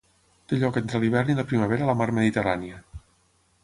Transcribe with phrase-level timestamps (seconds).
[0.51, 2.85] Té lloc entre l'hivern i la primavera a la mar Mediterrània.